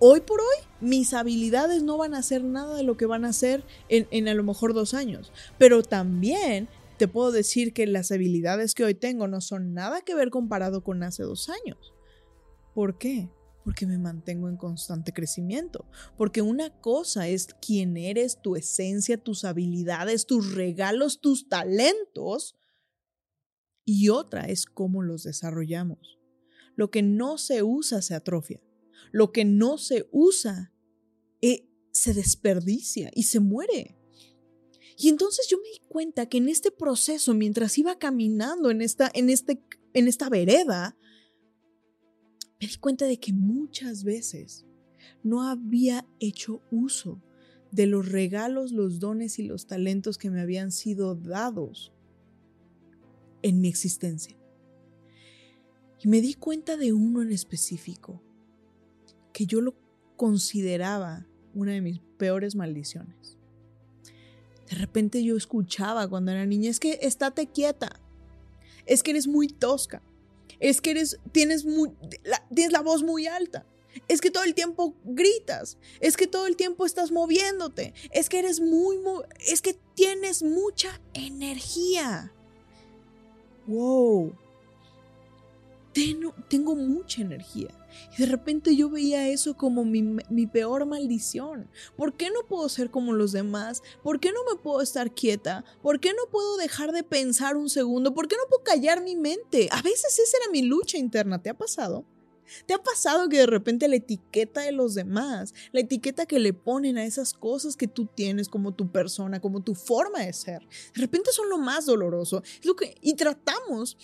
Hoy 0.00 0.22
por 0.22 0.40
hoy, 0.40 0.56
mis 0.80 1.14
habilidades 1.14 1.84
no 1.84 1.98
van 1.98 2.14
a 2.14 2.22
ser 2.24 2.42
nada 2.42 2.74
de 2.74 2.82
lo 2.82 2.96
que 2.96 3.06
van 3.06 3.24
a 3.24 3.32
ser 3.32 3.62
en, 3.88 4.08
en 4.10 4.26
a 4.26 4.34
lo 4.34 4.42
mejor 4.42 4.74
dos 4.74 4.92
años. 4.92 5.30
Pero 5.56 5.84
también 5.84 6.68
te 7.02 7.08
puedo 7.08 7.32
decir 7.32 7.72
que 7.72 7.84
las 7.88 8.12
habilidades 8.12 8.74
que 8.76 8.84
hoy 8.84 8.94
tengo 8.94 9.26
no 9.26 9.40
son 9.40 9.74
nada 9.74 10.02
que 10.02 10.14
ver 10.14 10.30
comparado 10.30 10.84
con 10.84 11.02
hace 11.02 11.24
dos 11.24 11.48
años. 11.48 11.92
¿Por 12.76 12.96
qué? 12.96 13.28
Porque 13.64 13.88
me 13.88 13.98
mantengo 13.98 14.48
en 14.48 14.56
constante 14.56 15.12
crecimiento. 15.12 15.84
Porque 16.16 16.42
una 16.42 16.70
cosa 16.80 17.26
es 17.26 17.48
quién 17.60 17.96
eres, 17.96 18.40
tu 18.40 18.54
esencia, 18.54 19.18
tus 19.18 19.44
habilidades, 19.44 20.26
tus 20.26 20.54
regalos, 20.54 21.20
tus 21.20 21.48
talentos. 21.48 22.54
Y 23.84 24.10
otra 24.10 24.42
es 24.44 24.64
cómo 24.66 25.02
los 25.02 25.24
desarrollamos. 25.24 26.20
Lo 26.76 26.92
que 26.92 27.02
no 27.02 27.36
se 27.36 27.64
usa 27.64 28.00
se 28.00 28.14
atrofia. 28.14 28.62
Lo 29.10 29.32
que 29.32 29.44
no 29.44 29.76
se 29.76 30.08
usa 30.12 30.72
eh, 31.40 31.68
se 31.90 32.14
desperdicia 32.14 33.10
y 33.12 33.24
se 33.24 33.40
muere. 33.40 33.98
Y 35.02 35.08
entonces 35.08 35.48
yo 35.50 35.58
me 35.58 35.68
di 35.68 35.80
cuenta 35.88 36.26
que 36.26 36.38
en 36.38 36.48
este 36.48 36.70
proceso, 36.70 37.34
mientras 37.34 37.76
iba 37.76 37.98
caminando 37.98 38.70
en 38.70 38.80
esta, 38.80 39.10
en 39.14 39.30
este, 39.30 39.60
en 39.94 40.06
esta 40.06 40.28
vereda, 40.28 40.96
me 42.60 42.68
di 42.68 42.76
cuenta 42.76 43.06
de 43.06 43.18
que 43.18 43.32
muchas 43.32 44.04
veces 44.04 44.64
no 45.24 45.42
había 45.42 46.06
hecho 46.20 46.62
uso 46.70 47.20
de 47.72 47.88
los 47.88 48.12
regalos, 48.12 48.70
los 48.70 49.00
dones 49.00 49.40
y 49.40 49.42
los 49.42 49.66
talentos 49.66 50.18
que 50.18 50.30
me 50.30 50.40
habían 50.40 50.70
sido 50.70 51.16
dados 51.16 51.92
en 53.42 53.60
mi 53.60 53.66
existencia. 53.66 54.36
Y 55.98 56.06
me 56.06 56.20
di 56.20 56.34
cuenta 56.34 56.76
de 56.76 56.92
uno 56.92 57.22
en 57.22 57.32
específico, 57.32 58.22
que 59.32 59.46
yo 59.46 59.62
lo 59.62 59.74
consideraba 60.14 61.26
una 61.54 61.72
de 61.72 61.80
mis 61.80 61.98
peores 62.18 62.54
maldiciones. 62.54 63.41
De 64.68 64.76
repente 64.76 65.22
yo 65.22 65.36
escuchaba 65.36 66.08
cuando 66.08 66.32
era 66.32 66.46
niña, 66.46 66.70
es 66.70 66.80
que 66.80 66.98
estate 67.02 67.46
quieta, 67.48 68.00
es 68.86 69.02
que 69.02 69.10
eres 69.10 69.26
muy 69.26 69.48
tosca, 69.48 70.02
es 70.60 70.80
que 70.80 70.92
eres, 70.92 71.18
tienes, 71.32 71.64
muy, 71.64 71.90
la, 72.24 72.46
tienes 72.54 72.72
la 72.72 72.80
voz 72.80 73.02
muy 73.02 73.26
alta, 73.26 73.66
es 74.08 74.20
que 74.20 74.30
todo 74.30 74.44
el 74.44 74.54
tiempo 74.54 74.94
gritas, 75.04 75.78
es 76.00 76.16
que 76.16 76.26
todo 76.26 76.46
el 76.46 76.56
tiempo 76.56 76.86
estás 76.86 77.10
moviéndote, 77.10 77.94
es 78.10 78.28
que 78.28 78.38
eres 78.38 78.60
muy, 78.60 78.98
muy 78.98 79.24
es 79.48 79.62
que 79.62 79.76
tienes 79.94 80.42
mucha 80.42 81.00
energía. 81.14 82.32
Wow, 83.66 84.34
tengo, 85.92 86.76
mucha 86.76 87.22
energía. 87.22 87.68
Y 88.16 88.22
de 88.22 88.26
repente 88.26 88.74
yo 88.74 88.88
veía 88.88 89.28
eso 89.28 89.56
como 89.56 89.84
mi, 89.84 90.02
mi, 90.02 90.46
peor 90.46 90.86
maldición. 90.86 91.68
¿Por 91.96 92.14
qué 92.14 92.30
no 92.30 92.46
puedo 92.48 92.68
ser 92.68 92.90
como 92.90 93.12
los 93.12 93.32
demás? 93.32 93.82
¿Por 94.02 94.18
qué 94.18 94.32
no 94.32 94.40
me 94.50 94.60
puedo 94.60 94.80
estar 94.80 95.14
quieta? 95.14 95.64
¿Por 95.82 96.00
qué 96.00 96.10
no 96.10 96.30
puedo 96.30 96.56
dejar 96.56 96.92
de 96.92 97.02
pensar 97.02 97.56
un 97.56 97.68
segundo? 97.68 98.14
¿Por 98.14 98.28
qué 98.28 98.36
no 98.36 98.48
puedo 98.48 98.64
callar 98.64 99.02
mi 99.02 99.16
mente? 99.16 99.68
A 99.70 99.82
veces 99.82 100.18
esa 100.18 100.36
era 100.38 100.50
mi 100.50 100.62
lucha 100.62 100.98
interna. 100.98 101.42
¿Te 101.42 101.50
ha 101.50 101.54
pasado? 101.54 102.06
¿Te 102.66 102.74
ha 102.74 102.78
pasado 102.78 103.28
que 103.28 103.38
de 103.38 103.46
repente 103.46 103.88
la 103.88 103.96
etiqueta 103.96 104.62
de 104.62 104.72
los 104.72 104.94
demás, 104.94 105.54
la 105.72 105.80
etiqueta 105.80 106.26
que 106.26 106.38
le 106.38 106.52
ponen 106.52 106.98
a 106.98 107.04
esas 107.04 107.32
cosas 107.32 107.76
que 107.76 107.88
tú 107.88 108.06
tienes 108.06 108.48
como 108.48 108.74
tu 108.74 108.90
persona, 108.90 109.40
como 109.40 109.62
tu 109.62 109.74
forma 109.74 110.20
de 110.20 110.32
ser, 110.32 110.60
de 110.94 111.00
repente 111.00 111.32
son 111.32 111.48
lo 111.48 111.58
más 111.58 111.86
doloroso? 111.86 112.42
lo 112.62 112.76
que, 112.76 112.94
y 113.00 113.14
tratamos 113.14 113.96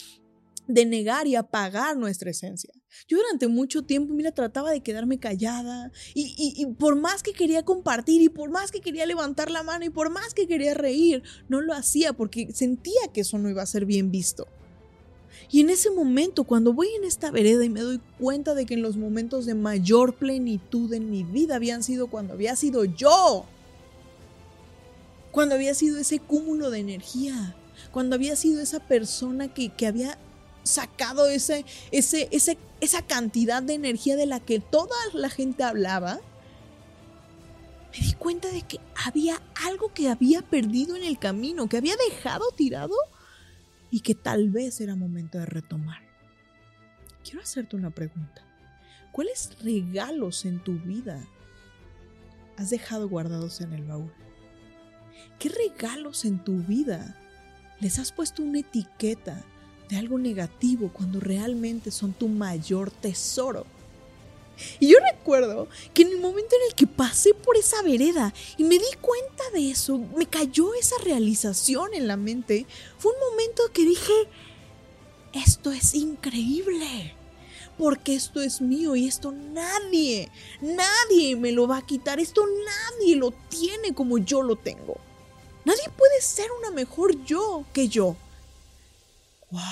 de 0.69 0.85
negar 0.85 1.27
y 1.27 1.35
apagar 1.35 1.97
nuestra 1.97 2.31
esencia. 2.31 2.73
Yo 3.09 3.17
durante 3.17 3.49
mucho 3.49 3.83
tiempo, 3.83 4.13
mira, 4.15 4.33
trataba 4.33 4.71
de 4.71 4.83
quedarme 4.83 5.19
callada 5.19 5.91
y, 6.15 6.35
y, 6.37 6.67
por 6.75 6.95
más 6.95 7.23
que 7.23 7.33
quería 7.33 7.65
compartir 7.65 8.23
y 8.23 8.29
por 8.29 8.51
más 8.51 8.71
que 8.71 8.81
quería 8.81 9.07
levantar 9.07 9.51
la 9.51 9.63
mano 9.63 9.87
y 9.87 9.91
por 9.91 10.11
más 10.11 10.35
que 10.35 10.47
quería 10.47 10.75
reír, 10.75 11.23
no 11.49 11.63
lo 11.63 11.73
hacía 11.73 12.13
porque 12.13 12.53
sentía 12.53 13.01
que 13.13 13.23
eso 13.23 13.39
no 13.39 13.49
iba 13.49 13.63
a 13.63 13.67
ser 13.67 13.87
bien 13.87 14.11
visto. 14.11 14.47
Y 15.51 15.61
en 15.61 15.71
ese 15.71 15.91
momento, 15.91 16.45
cuando 16.45 16.75
voy 16.75 16.89
en 16.99 17.05
esta 17.05 17.31
vereda 17.31 17.65
y 17.65 17.71
me 17.71 17.81
doy 17.81 18.01
cuenta 18.19 18.55
de 18.55 18.67
que 18.67 18.75
en 18.75 18.83
los 18.83 18.99
momentos 18.99 19.47
de 19.47 19.55
mayor 19.55 20.17
plenitud 20.17 20.93
en 20.93 21.11
mi 21.11 21.25
vida 21.25 21.57
habían 21.57 21.83
sido 21.83 22.09
cuando 22.09 22.35
había 22.35 22.55
sido 22.57 22.85
yo, 22.85 23.47
cuando 25.31 25.55
había 25.55 25.73
sido 25.73 25.99
ese 25.99 26.19
cúmulo 26.19 26.71
de 26.71 26.81
energía, 26.81 27.57
cuando 27.91 28.17
había 28.17 28.37
sido 28.37 28.61
esa 28.61 28.81
persona 28.81 29.49
que, 29.55 29.71
que 29.71 29.87
había 29.87 30.19
sacado 30.63 31.29
ese, 31.29 31.65
ese, 31.93 32.29
ese, 32.31 32.59
esa 32.81 33.03
cantidad 33.03 33.63
de 33.63 33.75
energía 33.75 34.17
de 34.17 34.27
la 34.27 34.41
que 34.41 34.61
toda 34.61 34.97
la 35.15 35.31
gente 35.31 35.65
hablaba, 35.65 36.21
me 37.93 38.07
di 38.07 38.13
cuenta 38.15 38.49
de 38.49 38.63
que 38.63 38.79
había 39.07 39.41
algo 39.67 39.93
que 39.93 40.09
había 40.09 40.43
perdido 40.43 40.97
en 40.97 41.05
el 41.05 41.19
camino, 41.19 41.69
que 41.69 41.79
había 41.79 41.97
dejado 42.11 42.45
tirado 42.55 42.95
y 43.91 44.01
que 44.01 44.15
tal 44.15 44.51
vez 44.51 44.81
era 44.81 44.95
momento 44.95 45.39
de 45.39 45.47
retomar. 45.47 46.03
Quiero 47.25 47.41
hacerte 47.41 47.77
una 47.77 47.91
pregunta. 47.91 48.45
¿Cuáles 49.13 49.59
regalos 49.63 50.45
en 50.45 50.63
tu 50.63 50.79
vida 50.79 51.27
has 52.57 52.71
dejado 52.71 53.09
guardados 53.09 53.61
en 53.61 53.73
el 53.73 53.85
baúl? 53.85 54.13
¿Qué 55.39 55.49
regalos 55.49 56.25
en 56.25 56.43
tu 56.45 56.59
vida 56.59 57.17
les 57.81 57.99
has 57.99 58.13
puesto 58.13 58.43
una 58.43 58.61
etiqueta 58.61 59.45
de 59.89 59.97
algo 59.97 60.19
negativo 60.19 60.91
cuando 60.93 61.21
realmente 61.21 61.91
son 61.91 62.13
tu 62.13 62.29
mayor 62.29 62.91
tesoro? 62.91 63.67
Y 64.81 64.89
yo 64.89 64.99
recuerdo 65.13 65.69
que 65.95 66.03
en 66.03 66.09
el 66.09 66.21
momento 66.21 66.57
en 66.57 66.69
el 66.69 66.75
que 66.75 66.87
pasé 66.87 67.35
por 67.35 67.57
esa 67.57 67.83
vereda 67.83 68.35
y 68.57 68.65
me 68.65 68.79
di 68.79 68.93
cuenta 69.01 69.45
de 69.53 69.71
eso, 69.71 69.99
me 69.99 70.27
cayó 70.27 70.75
esa 70.75 70.97
realización 71.05 71.95
en 71.95 72.09
la 72.09 72.17
mente, 72.17 72.67
fue 72.99 73.13
un 73.13 73.31
momento 73.31 73.63
que 73.73 73.85
dije, 73.85 74.13
esto 75.33 75.71
es 75.71 75.95
increíble, 75.95 77.15
porque 77.77 78.15
esto 78.15 78.41
es 78.41 78.61
mío 78.61 78.97
y 78.97 79.07
esto 79.07 79.33
nadie, 79.33 80.31
nadie 80.61 81.37
me 81.37 81.53
lo 81.53 81.69
va 81.69 81.79
a 81.79 81.87
quitar, 81.87 82.19
esto 82.19 82.45
nadie 82.47 83.17
lo 83.17 83.31
tiene 83.31 83.95
como 83.95 84.19
yo 84.19 84.43
lo 84.43 84.57
tengo. 84.57 84.97
Nadie 85.65 85.85
puede 85.97 86.21
ser 86.21 86.51
una 86.59 86.71
mejor 86.71 87.25
yo 87.25 87.65
que 87.73 87.89
yo. 87.89 88.17
¡Wow! 89.51 89.63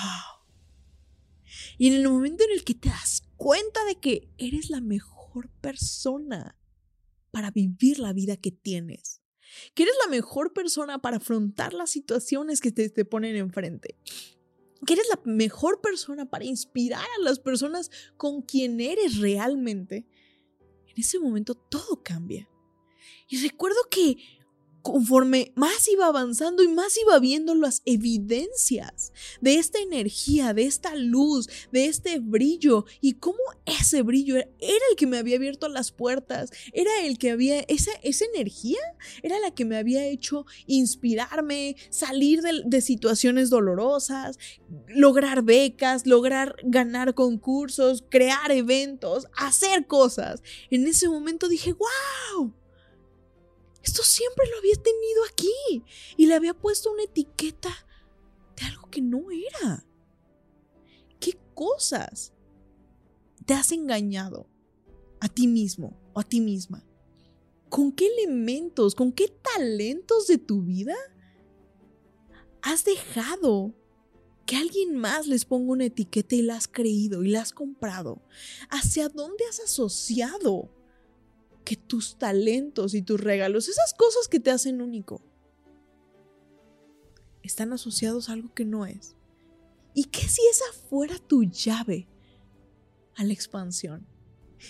Y 1.77 1.87
en 1.87 1.93
el 1.93 2.09
momento 2.09 2.43
en 2.43 2.51
el 2.51 2.63
que 2.63 2.73
te 2.73 2.89
das 2.89 3.23
cuenta 3.35 3.83
de 3.85 3.95
que 3.95 4.29
eres 4.37 4.69
la 4.69 4.81
mejor 4.81 5.49
persona 5.61 6.57
para 7.31 7.51
vivir 7.51 7.99
la 7.99 8.13
vida 8.13 8.37
que 8.37 8.51
tienes, 8.51 9.21
que 9.75 9.83
eres 9.83 9.95
la 10.03 10.09
mejor 10.09 10.53
persona 10.53 10.99
para 10.99 11.17
afrontar 11.17 11.73
las 11.73 11.91
situaciones 11.91 12.61
que 12.61 12.71
te, 12.71 12.89
te 12.89 13.05
ponen 13.05 13.35
enfrente, 13.35 13.95
que 14.85 14.93
eres 14.93 15.07
la 15.09 15.19
mejor 15.25 15.81
persona 15.81 16.29
para 16.29 16.45
inspirar 16.45 17.05
a 17.19 17.23
las 17.23 17.39
personas 17.39 17.91
con 18.17 18.41
quien 18.41 18.79
eres 18.79 19.17
realmente, 19.19 20.07
en 20.87 20.93
ese 20.97 21.19
momento 21.19 21.55
todo 21.55 22.01
cambia. 22.03 22.49
Y 23.29 23.37
recuerdo 23.41 23.77
que 23.91 24.17
conforme 24.87 25.51
más 25.55 25.85
iba 25.89 26.07
avanzando 26.07 26.63
y 26.63 26.69
más 26.69 26.97
iba 26.97 27.19
viendo 27.19 27.53
las 27.55 27.81
evidencias 27.83 29.11
de 29.41 29.55
esta 29.55 29.79
energía, 29.79 30.53
de 30.53 30.63
esta 30.63 30.95
luz, 30.95 31.49
de 31.73 31.87
este 31.87 32.19
brillo 32.19 32.85
y 33.01 33.15
cómo 33.15 33.39
ese 33.65 34.01
brillo 34.01 34.37
era, 34.37 34.47
el 34.59 34.95
que 34.95 35.05
me 35.05 35.17
había 35.17 35.35
abierto 35.35 35.67
las 35.67 35.91
puertas, 35.91 36.51
era 36.71 37.01
el 37.03 37.17
que 37.17 37.31
había, 37.31 37.59
esa, 37.67 37.91
esa 38.01 38.23
energía 38.33 38.79
era 39.23 39.37
la 39.39 39.51
que 39.51 39.65
me 39.65 39.75
había 39.75 40.05
hecho 40.05 40.45
inspirarme, 40.67 41.75
salir 41.89 42.41
de, 42.41 42.61
de 42.65 42.79
situaciones 42.79 43.49
dolorosas, 43.49 44.39
lograr 44.87 45.43
becas, 45.43 46.07
lograr 46.07 46.55
ganar 46.63 47.13
concursos, 47.13 48.05
crear 48.09 48.53
eventos, 48.53 49.27
hacer 49.35 49.85
cosas. 49.85 50.41
En 50.69 50.87
ese 50.87 51.09
momento 51.09 51.49
dije, 51.49 51.73
wow 51.73 52.53
esto 53.87 54.03
siempre 54.03 54.45
lo 54.51 54.57
había 54.57 54.75
tenido 54.75 55.23
aquí 55.31 55.83
y 56.17 56.25
le 56.25 56.33
había 56.33 56.53
puesto 56.53 56.91
una 56.91 57.03
etiqueta 57.03 57.73
de 58.57 58.65
algo 58.65 58.89
que 58.89 59.01
no 59.01 59.31
era. 59.31 59.85
¿Qué 61.21 61.39
cosas 61.55 62.33
te 63.45 63.53
has 63.53 63.71
engañado 63.71 64.49
a 65.21 65.29
ti 65.29 65.47
mismo 65.47 65.97
o 66.13 66.19
a 66.19 66.23
ti 66.23 66.41
misma? 66.41 66.85
¿Con 67.69 67.93
qué 67.93 68.07
elementos, 68.07 68.93
con 68.93 69.13
qué 69.13 69.29
talentos 69.29 70.27
de 70.27 70.37
tu 70.37 70.63
vida 70.63 70.95
has 72.61 72.83
dejado 72.83 73.73
que 74.45 74.57
alguien 74.57 74.97
más 74.97 75.27
les 75.27 75.45
ponga 75.45 75.71
una 75.71 75.85
etiqueta 75.85 76.35
y 76.35 76.41
la 76.41 76.57
has 76.57 76.67
creído 76.67 77.23
y 77.23 77.29
la 77.29 77.41
has 77.41 77.53
comprado? 77.53 78.21
¿Hacia 78.69 79.07
dónde 79.07 79.45
has 79.49 79.61
asociado 79.61 80.76
que 81.67 81.75
tus 81.75 82.17
talentos 82.17 82.93
y 82.93 83.01
tus 83.01 83.19
regalos, 83.19 83.67
esas 83.67 83.93
cosas 83.93 84.29
que 84.29 84.39
te 84.39 84.51
hacen 84.51 84.81
único, 84.81 85.21
están 87.43 87.73
asociados 87.73 88.29
a 88.29 88.33
algo 88.33 88.53
que 88.53 88.63
no 88.63 88.85
es. 88.85 89.17
¿Y 89.93 90.05
qué 90.05 90.29
si 90.29 90.41
esa 90.49 90.63
fuera 90.89 91.19
tu 91.19 91.43
llave 91.43 92.07
a 93.17 93.25
la 93.25 93.33
expansión? 93.33 94.07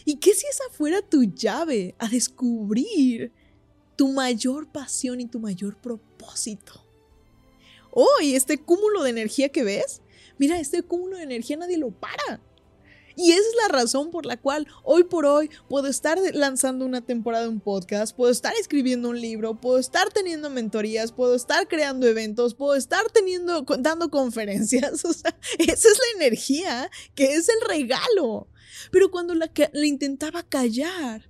¿Y 0.06 0.16
qué 0.16 0.34
si 0.34 0.48
esa 0.48 0.64
fuera 0.72 1.04
tu 1.04 1.24
llave 1.26 1.94
a 2.00 2.10
descubrir 2.10 3.32
tu 3.96 4.08
mayor 4.08 4.72
pasión 4.72 5.22
y 5.22 5.28
tu 5.28 5.40
mayor 5.40 5.80
propósito? 5.80 6.84
Oh, 7.92 8.22
y 8.24 8.34
este 8.34 8.58
cúmulo 8.58 9.04
de 9.04 9.12
energía 9.12 9.50
que 9.50 9.64
ves, 9.64 10.02
mira, 10.40 10.60
este 10.60 10.82
cúmulo 10.82 11.18
de 11.18 11.24
energía 11.26 11.58
nadie 11.58 11.78
lo 11.78 11.92
para. 11.92 12.42
Y 13.18 13.32
esa 13.32 13.42
es 13.42 13.56
la 13.64 13.76
razón 13.76 14.12
por 14.12 14.28
la 14.28 14.38
cual 14.38 14.68
hoy 14.84 15.04
por 15.04 15.26
hoy 15.26 15.50
puedo 15.68 15.88
estar 15.88 16.20
lanzando 16.34 16.86
una 16.86 17.02
temporada 17.02 17.46
de 17.46 17.50
un 17.50 17.60
podcast, 17.60 18.16
puedo 18.16 18.32
estar 18.32 18.54
escribiendo 18.60 19.10
un 19.10 19.20
libro, 19.20 19.60
puedo 19.60 19.80
estar 19.80 20.14
teniendo 20.14 20.52
mentorías, 20.52 21.12
puedo 21.12 21.34
estar 21.34 21.68
creando 21.68 22.06
eventos, 22.06 22.54
puedo 22.54 22.76
estar 22.76 23.10
teniendo, 23.10 23.66
dando 23.80 24.12
conferencias. 24.12 25.04
O 25.08 25.14
sea, 25.14 25.36
esa 25.58 25.88
es 25.88 25.98
la 25.98 26.24
energía 26.24 26.92
que 27.16 27.34
es 27.34 27.50
el 27.50 27.68
regalo. 27.68 28.50
Pero 28.92 29.10
cuando 29.10 29.34
la, 29.34 29.50
la 29.72 29.86
intentaba 29.88 30.44
callar, 30.44 31.28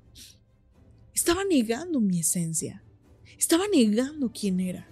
estaba 1.14 1.46
negando 1.46 2.02
mi 2.02 2.20
esencia. 2.20 2.84
Estaba 3.38 3.66
negando 3.72 4.30
quién 4.34 4.60
era. 4.60 4.90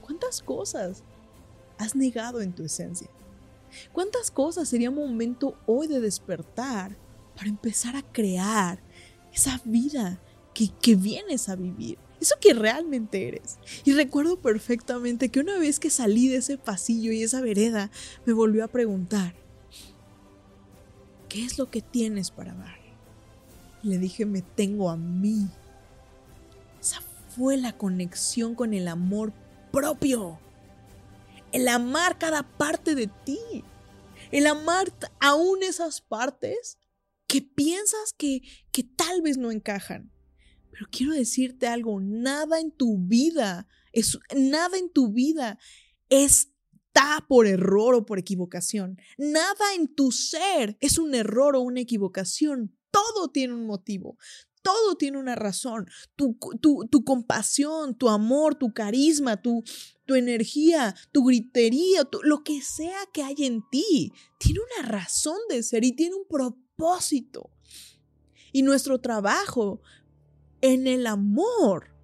¿Cuántas 0.00 0.42
cosas 0.42 1.04
has 1.78 1.94
negado 1.94 2.40
en 2.40 2.52
tu 2.54 2.64
esencia? 2.64 3.08
¿Cuántas 3.92 4.30
cosas 4.30 4.68
sería 4.68 4.90
momento 4.90 5.56
hoy 5.66 5.86
de 5.86 6.00
despertar 6.00 6.96
para 7.36 7.48
empezar 7.48 7.96
a 7.96 8.02
crear 8.02 8.82
esa 9.32 9.60
vida 9.64 10.20
que, 10.54 10.68
que 10.80 10.94
vienes 10.94 11.48
a 11.48 11.56
vivir? 11.56 11.98
eso 12.20 12.36
que 12.40 12.54
realmente 12.54 13.26
eres. 13.26 13.58
Y 13.84 13.94
recuerdo 13.94 14.40
perfectamente 14.40 15.28
que 15.28 15.40
una 15.40 15.58
vez 15.58 15.80
que 15.80 15.90
salí 15.90 16.28
de 16.28 16.36
ese 16.36 16.56
pasillo 16.56 17.10
y 17.10 17.24
esa 17.24 17.40
vereda, 17.40 17.90
me 18.24 18.32
volvió 18.32 18.64
a 18.64 18.68
preguntar, 18.68 19.34
¿qué 21.28 21.44
es 21.44 21.58
lo 21.58 21.68
que 21.68 21.82
tienes 21.82 22.30
para 22.30 22.54
dar? 22.54 22.82
le 23.82 23.98
dije, 23.98 24.26
me 24.26 24.42
tengo 24.42 24.90
a 24.90 24.96
mí. 24.96 25.48
Esa 26.80 27.00
fue 27.36 27.56
la 27.56 27.76
conexión 27.76 28.54
con 28.54 28.74
el 28.74 28.88
amor 28.88 29.32
propio. 29.72 30.38
El 31.52 31.68
amar 31.68 32.18
cada 32.18 32.42
parte 32.42 32.94
de 32.94 33.08
ti. 33.24 33.64
El 34.30 34.46
amar 34.46 34.92
aún 35.20 35.62
esas 35.62 36.00
partes 36.00 36.78
que 37.26 37.42
piensas 37.42 38.12
que, 38.16 38.42
que 38.72 38.82
tal 38.82 39.22
vez 39.22 39.38
no 39.38 39.50
encajan. 39.50 40.12
Pero 40.70 40.86
quiero 40.90 41.12
decirte 41.12 41.66
algo, 41.66 42.00
nada 42.00 42.58
en 42.58 42.72
tu 42.72 42.98
vida, 42.98 43.68
es, 43.92 44.18
nada 44.34 44.78
en 44.78 44.90
tu 44.90 45.12
vida 45.12 45.58
está 46.08 47.24
por 47.28 47.46
error 47.46 47.94
o 47.94 48.06
por 48.06 48.18
equivocación. 48.18 48.98
Nada 49.18 49.74
en 49.76 49.94
tu 49.94 50.12
ser 50.12 50.76
es 50.80 50.98
un 50.98 51.14
error 51.14 51.56
o 51.56 51.60
una 51.60 51.80
equivocación. 51.80 52.76
Todo 52.90 53.30
tiene 53.30 53.54
un 53.54 53.66
motivo. 53.66 54.18
Todo 54.62 54.96
tiene 54.96 55.18
una 55.18 55.34
razón. 55.34 55.86
Tu, 56.16 56.38
tu, 56.60 57.04
compasión, 57.04 57.96
tu 57.96 58.08
amor, 58.08 58.54
tu 58.54 58.72
carisma, 58.72 59.40
tu, 59.40 59.64
tu 60.12 60.16
energía, 60.16 60.94
tu 61.10 61.24
gritería, 61.24 62.06
lo 62.22 62.44
que 62.44 62.60
sea 62.60 62.98
que 63.14 63.22
hay 63.22 63.36
en 63.38 63.62
ti, 63.70 64.12
tiene 64.38 64.60
una 64.60 64.86
razón 64.86 65.38
de 65.48 65.62
ser 65.62 65.84
y 65.84 65.92
tiene 65.92 66.16
un 66.16 66.26
propósito. 66.28 67.50
Y 68.52 68.60
nuestro 68.60 69.00
trabajo 69.00 69.80
en 70.60 70.86
el 70.86 71.06
amor 71.06 71.96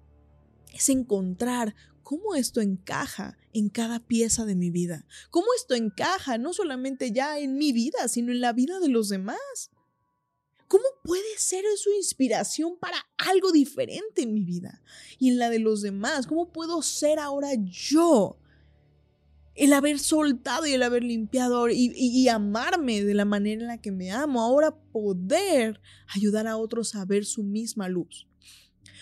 es 0.73 0.89
encontrar 0.89 1.75
cómo 2.01 2.33
esto 2.33 2.61
encaja 2.61 3.37
en 3.53 3.69
cada 3.69 3.99
pieza 3.99 4.43
de 4.45 4.55
mi 4.55 4.71
vida, 4.71 5.05
cómo 5.29 5.45
esto 5.55 5.75
encaja 5.75 6.39
no 6.39 6.53
solamente 6.53 7.11
ya 7.11 7.37
en 7.37 7.59
mi 7.59 7.73
vida, 7.73 8.07
sino 8.07 8.31
en 8.31 8.41
la 8.41 8.53
vida 8.53 8.79
de 8.79 8.89
los 8.89 9.09
demás. 9.09 9.69
¿Cómo 10.69 10.83
puede 11.03 11.23
ser 11.37 11.65
su 11.77 11.91
inspiración 11.93 12.77
para 12.79 12.97
algo 13.17 13.51
diferente 13.51 14.21
en 14.21 14.35
mi 14.35 14.43
vida 14.43 14.83
y 15.17 15.29
en 15.29 15.39
la 15.39 15.49
de 15.49 15.57
los 15.57 15.81
demás? 15.81 16.27
¿Cómo 16.27 16.53
puedo 16.53 16.83
ser 16.83 17.17
ahora 17.17 17.55
yo? 17.55 18.37
El 19.55 19.73
haber 19.73 19.97
soltado 19.97 20.67
y 20.67 20.73
el 20.73 20.83
haber 20.83 21.03
limpiado 21.03 21.67
y, 21.71 22.27
amarme 22.27 23.03
de 23.03 23.15
la 23.15 23.25
manera 23.25 23.61
en 23.61 23.67
la 23.67 23.81
que 23.81 23.91
me 23.91 24.11
amo, 24.11 24.43
ahora 24.43 24.79
poder 24.91 25.81
ayudar 26.07 26.45
a 26.45 26.55
otros 26.55 26.93
a 26.93 27.03
ver 27.03 27.25
su 27.25 27.43
misma 27.43 27.89
luz. 27.89 28.27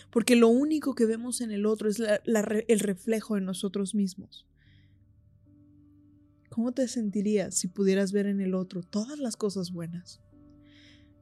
Porque 0.10 0.38
lo 0.38 0.48
único 0.48 0.96
que 0.96 1.06
vemos 1.06 1.42
en 1.42 1.52
el 1.52 1.66
otro 1.66 1.90
es 1.90 1.98
el 2.00 2.80
reflejo 2.80 3.36
de 3.36 3.42
nosotros 3.42 3.94
mismos. 3.94 4.48
¿Cómo 6.50 6.72
te 6.72 6.88
sentirías 6.88 7.56
si 7.56 7.68
pudieras 7.68 8.14
ver 8.14 8.26
en 8.26 8.40
el 8.40 8.56
otro 8.56 8.84
todas 8.84 9.20
las 9.20 9.36
cosas 9.36 9.74
buenas? 9.74 10.22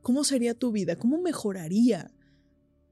¿Cómo 0.06 0.24
sería 0.24 0.54
tu 0.54 0.72
vida? 0.72 0.98
¿Cómo 0.98 1.20
mejoraría 1.20 2.12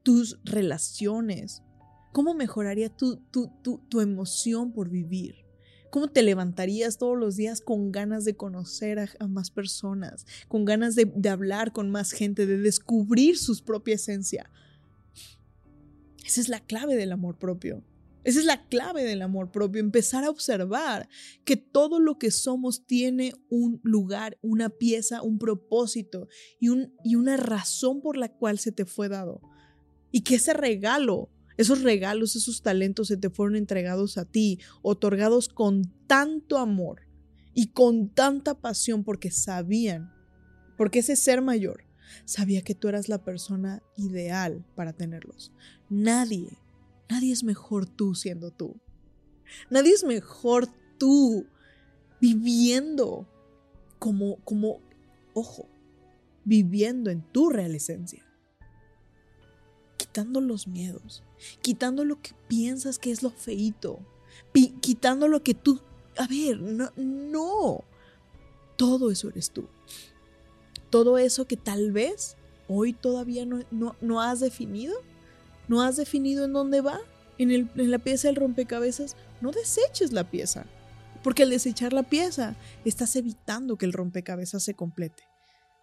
tus 0.02 0.40
relaciones? 0.42 1.62
¿Cómo 2.10 2.34
mejoraría 2.34 2.88
tu, 2.88 3.18
tu, 3.28 4.00
emoción 4.00 4.72
por 4.72 4.88
vivir? 4.88 5.36
¿Cómo 5.90 6.08
te 6.08 6.24
levantarías 6.24 6.98
todos 6.98 7.16
los 7.16 7.36
días 7.36 7.60
con 7.60 7.92
ganas 7.92 8.24
de 8.24 8.34
conocer 8.34 8.98
a, 8.98 9.28
más 9.28 9.52
personas, 9.52 10.26
con 10.48 10.64
ganas 10.64 10.96
de, 10.96 11.04
de, 11.04 11.28
hablar 11.28 11.72
con 11.72 11.88
más 11.88 12.10
gente, 12.10 12.46
de 12.46 12.58
descubrir 12.58 13.38
su 13.38 13.62
propia 13.62 13.94
esencia? 13.94 14.50
Esa 16.26 16.40
es 16.40 16.48
la 16.48 16.58
clave 16.58 16.96
del 16.96 17.12
amor 17.12 17.38
propio. 17.38 17.84
Esa 18.24 18.38
es 18.40 18.46
la 18.46 18.66
clave 18.68 19.04
del 19.04 19.20
amor 19.20 19.50
propio, 19.50 19.80
empezar 19.80 20.24
a 20.24 20.30
observar 20.30 21.08
que 21.44 21.56
todo 21.56 22.00
lo 22.00 22.18
que 22.18 22.30
somos 22.30 22.86
tiene 22.86 23.34
un 23.50 23.80
lugar, 23.84 24.38
una 24.40 24.70
pieza, 24.70 25.22
un 25.22 25.38
propósito 25.38 26.28
y, 26.58 26.70
un, 26.70 26.94
y 27.04 27.16
una 27.16 27.36
razón 27.36 28.00
por 28.00 28.16
la 28.16 28.30
cual 28.30 28.58
se 28.58 28.72
te 28.72 28.86
fue 28.86 29.10
dado. 29.10 29.42
Y 30.10 30.22
que 30.22 30.36
ese 30.36 30.54
regalo, 30.54 31.28
esos 31.58 31.82
regalos, 31.82 32.34
esos 32.34 32.62
talentos 32.62 33.08
se 33.08 33.18
te 33.18 33.28
fueron 33.28 33.56
entregados 33.56 34.16
a 34.16 34.24
ti, 34.24 34.58
otorgados 34.80 35.48
con 35.48 35.92
tanto 36.06 36.56
amor 36.56 37.02
y 37.52 37.68
con 37.68 38.08
tanta 38.08 38.58
pasión 38.60 39.04
porque 39.04 39.30
sabían, 39.30 40.12
porque 40.78 41.00
ese 41.00 41.14
ser 41.14 41.42
mayor 41.42 41.84
sabía 42.24 42.62
que 42.62 42.74
tú 42.74 42.88
eras 42.88 43.08
la 43.08 43.22
persona 43.22 43.82
ideal 43.96 44.64
para 44.74 44.94
tenerlos. 44.94 45.52
Nadie 45.90 46.63
Nadie 47.08 47.32
es 47.32 47.44
mejor 47.44 47.86
tú 47.86 48.14
siendo 48.14 48.50
tú. 48.50 48.76
Nadie 49.70 49.92
es 49.92 50.04
mejor 50.04 50.68
tú 50.98 51.46
viviendo 52.20 53.26
como, 53.98 54.36
como, 54.44 54.80
ojo, 55.34 55.68
viviendo 56.44 57.10
en 57.10 57.22
tu 57.22 57.50
real 57.50 57.74
esencia. 57.74 58.24
Quitando 59.96 60.40
los 60.40 60.66
miedos, 60.66 61.22
quitando 61.60 62.04
lo 62.04 62.20
que 62.20 62.32
piensas 62.48 62.98
que 62.98 63.10
es 63.10 63.22
lo 63.22 63.30
feito, 63.30 64.00
quitando 64.80 65.28
lo 65.28 65.42
que 65.42 65.54
tú, 65.54 65.80
a 66.16 66.26
ver, 66.26 66.60
no, 66.60 66.90
no, 66.96 67.84
todo 68.76 69.10
eso 69.10 69.28
eres 69.28 69.50
tú. 69.50 69.68
Todo 70.90 71.18
eso 71.18 71.46
que 71.46 71.56
tal 71.56 71.92
vez 71.92 72.36
hoy 72.68 72.92
todavía 72.92 73.44
no, 73.46 73.60
no, 73.70 73.96
no 74.00 74.20
has 74.20 74.40
definido, 74.40 74.94
¿No 75.68 75.82
has 75.82 75.96
definido 75.96 76.44
en 76.44 76.52
dónde 76.52 76.80
va? 76.80 77.00
¿En, 77.38 77.70
la 77.74 77.98
pieza 77.98 78.28
del 78.28 78.36
rompecabezas? 78.36 79.16
No 79.40 79.50
deseches 79.50 80.12
la 80.12 80.30
pieza. 80.30 80.66
Porque 81.22 81.42
al 81.42 81.50
desechar 81.50 81.92
la 81.92 82.02
pieza, 82.02 82.54
estás 82.84 83.16
evitando 83.16 83.76
que 83.76 83.86
el 83.86 83.92
rompecabezas 83.92 84.62
se 84.62 84.74
complete. 84.74 85.24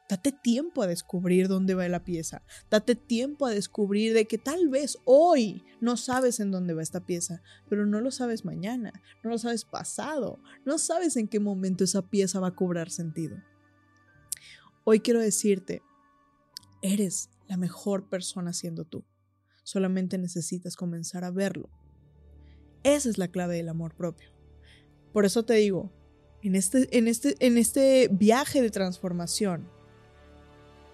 Date 0.08 0.34
tiempo 0.34 0.84
a 0.84 0.88
descubrir 0.88 1.48
dónde 1.48 1.74
va 1.74 1.88
la 1.88 2.04
pieza. 2.04 2.44
Date 2.70 2.96
tiempo 2.96 3.46
a 3.46 3.52
descubrir 3.52 4.14
de 4.14 4.28
que 4.28 4.38
tal 4.38 4.68
vez 4.68 4.98
hoy 5.06 5.64
no 5.80 5.96
sabes 5.96 6.40
en 6.42 6.52
dónde 6.52 6.74
va 6.74 6.84
esta 6.84 7.06
pieza, 7.06 7.42
pero 7.70 7.86
no 7.86 8.02
lo 8.02 8.12
sabes 8.12 8.44
mañana, 8.44 8.92
no 9.24 9.30
lo 9.30 9.38
sabes 9.38 9.64
pasado, 9.64 10.40
no 10.66 10.78
sabes 10.78 11.16
en 11.16 11.30
qué 11.30 11.40
momento 11.40 11.86
esa 11.86 12.02
pieza 12.02 12.42
va 12.42 12.48
a 12.48 12.56
cobrar 12.56 12.90
sentido. 12.90 13.38
Hoy 14.84 15.00
quiero 15.00 15.22
decirte, 15.22 15.82
eres 16.82 17.30
la 17.48 17.56
mejor 17.56 18.10
persona 18.10 18.52
siendo 18.52 18.84
tú. 18.84 19.06
Solamente 19.64 20.18
necesitas 20.18 20.76
comenzar 20.76 21.24
a 21.24 21.32
verlo. 21.32 21.70
Esa 22.84 23.10
es 23.10 23.18
la 23.18 23.28
clave 23.28 23.58
del 23.58 23.70
amor 23.70 23.96
propio. 23.96 24.30
Por 25.14 25.26
eso 25.26 25.44
te 25.44 25.54
digo, 25.56 25.92
en 26.42 26.56
este, 26.56 26.88
en 26.98 27.08
este, 27.08 27.36
en 27.40 27.58
este 27.58 28.10
viaje 28.12 28.62
de 28.62 28.72
transformación, 28.72 29.68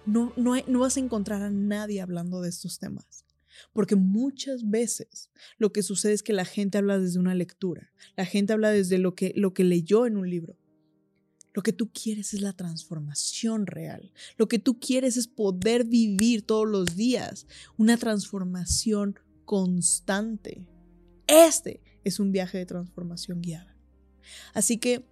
no, 0.04 0.32
no, 0.36 0.54
no 0.66 0.80
vas 0.80 0.96
a 0.96 1.00
encontrar 1.00 1.42
a 1.42 1.50
nadie 1.50 2.00
hablando 2.00 2.40
de 2.40 2.48
estos 2.48 2.78
temas. 2.78 3.24
Porque 3.72 3.96
muchas 3.96 4.68
veces 4.68 5.30
lo 5.58 5.72
que 5.72 5.82
sucede 5.82 6.12
es 6.12 6.22
que 6.22 6.32
la 6.32 6.44
gente 6.44 6.78
habla 6.78 6.98
desde 6.98 7.18
una 7.18 7.34
lectura, 7.34 7.90
la 8.16 8.24
gente 8.24 8.52
habla 8.52 8.70
desde 8.70 8.98
lo 8.98 9.14
que, 9.14 9.32
lo 9.36 9.52
que 9.52 9.64
leyó 9.64 10.06
en 10.06 10.16
un 10.16 10.28
libro. 10.28 10.56
Lo 11.54 11.62
que 11.62 11.72
tú 11.72 11.90
quieres 11.90 12.34
es 12.34 12.40
la 12.40 12.52
transformación 12.52 13.66
real. 13.66 14.12
Lo 14.36 14.48
que 14.48 14.58
tú 14.58 14.78
quieres 14.78 15.16
es 15.16 15.26
poder 15.26 15.84
vivir 15.84 16.42
todos 16.42 16.68
los 16.68 16.96
días 16.96 17.46
una 17.76 17.96
transformación 17.96 19.18
constante. 19.44 20.66
Este 21.26 21.82
es 22.04 22.20
un 22.20 22.32
viaje 22.32 22.58
de 22.58 22.66
transformación 22.66 23.40
guiada. 23.40 23.76
Así 24.54 24.78
que 24.78 25.06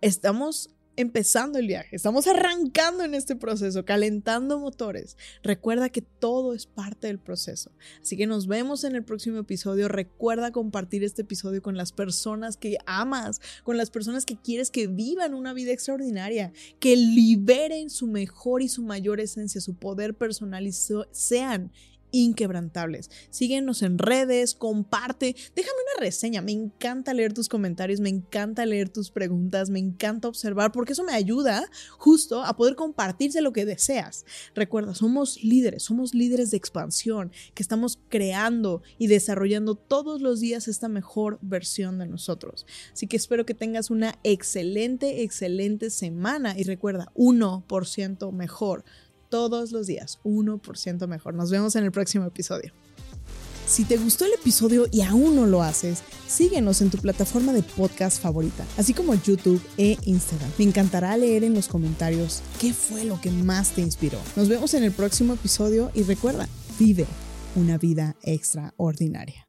estamos 0.00 0.73
empezando 0.96 1.58
el 1.58 1.66
viaje, 1.66 1.96
estamos 1.96 2.26
arrancando 2.26 3.04
en 3.04 3.14
este 3.14 3.36
proceso, 3.36 3.84
calentando 3.84 4.58
motores. 4.58 5.16
Recuerda 5.42 5.88
que 5.88 6.02
todo 6.02 6.54
es 6.54 6.66
parte 6.66 7.08
del 7.08 7.18
proceso. 7.18 7.72
Así 8.00 8.16
que 8.16 8.26
nos 8.26 8.46
vemos 8.46 8.84
en 8.84 8.94
el 8.94 9.04
próximo 9.04 9.38
episodio. 9.38 9.88
Recuerda 9.88 10.52
compartir 10.52 11.04
este 11.04 11.22
episodio 11.22 11.62
con 11.62 11.76
las 11.76 11.92
personas 11.92 12.56
que 12.56 12.76
amas, 12.86 13.40
con 13.62 13.76
las 13.76 13.90
personas 13.90 14.24
que 14.24 14.36
quieres 14.36 14.70
que 14.70 14.86
vivan 14.86 15.34
una 15.34 15.52
vida 15.52 15.72
extraordinaria, 15.72 16.52
que 16.80 16.96
liberen 16.96 17.90
su 17.90 18.06
mejor 18.06 18.62
y 18.62 18.68
su 18.68 18.82
mayor 18.82 19.20
esencia, 19.20 19.60
su 19.60 19.74
poder 19.74 20.14
personal 20.14 20.66
y 20.66 20.72
sean 20.72 21.72
inquebrantables. 22.14 23.10
Síguenos 23.30 23.82
en 23.82 23.98
redes, 23.98 24.54
comparte, 24.54 25.34
déjame 25.56 25.76
una 25.94 26.04
reseña. 26.04 26.42
Me 26.42 26.52
encanta 26.52 27.12
leer 27.12 27.32
tus 27.32 27.48
comentarios, 27.48 28.00
me 28.00 28.08
encanta 28.08 28.64
leer 28.64 28.88
tus 28.88 29.10
preguntas, 29.10 29.68
me 29.68 29.80
encanta 29.80 30.28
observar 30.28 30.70
porque 30.70 30.92
eso 30.92 31.02
me 31.02 31.12
ayuda 31.12 31.68
justo 31.98 32.44
a 32.44 32.56
poder 32.56 32.76
compartirse 32.76 33.42
lo 33.42 33.52
que 33.52 33.66
deseas. 33.66 34.24
Recuerda, 34.54 34.94
somos 34.94 35.42
líderes, 35.42 35.82
somos 35.82 36.14
líderes 36.14 36.52
de 36.52 36.56
expansión 36.56 37.32
que 37.52 37.62
estamos 37.62 37.98
creando 38.08 38.82
y 38.96 39.08
desarrollando 39.08 39.74
todos 39.74 40.22
los 40.22 40.38
días 40.38 40.68
esta 40.68 40.88
mejor 40.88 41.38
versión 41.42 41.98
de 41.98 42.06
nosotros. 42.06 42.64
Así 42.92 43.08
que 43.08 43.16
espero 43.16 43.44
que 43.44 43.54
tengas 43.54 43.90
una 43.90 44.14
excelente, 44.22 45.22
excelente 45.22 45.90
semana 45.90 46.54
y 46.56 46.62
recuerda, 46.62 47.10
1% 47.16 48.32
mejor 48.32 48.84
todos 49.28 49.72
los 49.72 49.86
días, 49.86 50.18
1% 50.24 51.06
mejor. 51.06 51.34
Nos 51.34 51.50
vemos 51.50 51.76
en 51.76 51.84
el 51.84 51.92
próximo 51.92 52.26
episodio. 52.26 52.72
Si 53.66 53.84
te 53.84 53.96
gustó 53.96 54.26
el 54.26 54.34
episodio 54.34 54.86
y 54.92 55.00
aún 55.00 55.36
no 55.36 55.46
lo 55.46 55.62
haces, 55.62 56.02
síguenos 56.28 56.82
en 56.82 56.90
tu 56.90 56.98
plataforma 56.98 57.52
de 57.54 57.62
podcast 57.62 58.20
favorita, 58.20 58.66
así 58.76 58.92
como 58.92 59.14
YouTube 59.14 59.62
e 59.78 59.96
Instagram. 60.04 60.50
Me 60.58 60.66
encantará 60.66 61.16
leer 61.16 61.44
en 61.44 61.54
los 61.54 61.68
comentarios 61.68 62.42
qué 62.60 62.74
fue 62.74 63.04
lo 63.04 63.20
que 63.20 63.30
más 63.30 63.70
te 63.70 63.80
inspiró. 63.80 64.18
Nos 64.36 64.48
vemos 64.48 64.74
en 64.74 64.82
el 64.82 64.92
próximo 64.92 65.32
episodio 65.34 65.90
y 65.94 66.02
recuerda, 66.02 66.46
vive 66.78 67.06
una 67.56 67.78
vida 67.78 68.16
extraordinaria. 68.22 69.43